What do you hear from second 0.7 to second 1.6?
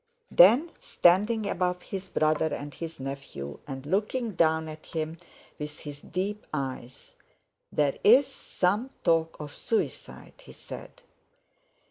standing